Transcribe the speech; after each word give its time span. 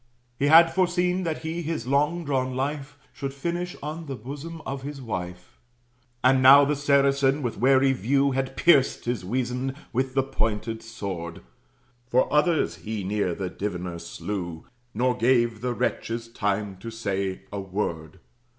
He 0.39 0.47
had 0.47 0.73
foreseen 0.73 1.21
that 1.25 1.43
he 1.43 1.61
his 1.61 1.85
long 1.85 2.25
drawn 2.25 2.55
life 2.55 2.97
Should 3.13 3.35
finish 3.35 3.75
on 3.83 4.07
the 4.07 4.15
bosom 4.15 4.59
of 4.65 4.81
his 4.81 4.99
wife. 4.99 5.59
And 6.23 6.41
now 6.41 6.65
the 6.65 6.75
Saracen 6.75 7.43
with 7.43 7.59
wary 7.59 7.93
view 7.93 8.31
Had 8.31 8.57
pierced 8.57 9.05
his 9.05 9.23
weasand 9.23 9.75
with 9.93 10.15
the 10.15 10.23
pointed 10.23 10.81
sword. 10.81 11.43
Four 12.07 12.33
others 12.33 12.77
he 12.77 13.03
near 13.03 13.35
that 13.35 13.59
Diviner 13.59 13.99
slew, 13.99 14.65
Nor 14.95 15.15
gave 15.17 15.61
the 15.61 15.75
wretches 15.75 16.27
time 16.29 16.77
to 16.77 16.89
say 16.89 17.43
a 17.51 17.59
word. 17.59 18.19